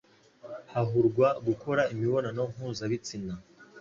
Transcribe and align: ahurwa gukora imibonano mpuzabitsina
ahurwa 0.81 1.27
gukora 1.45 1.81
imibonano 1.93 2.41
mpuzabitsina 2.53 3.33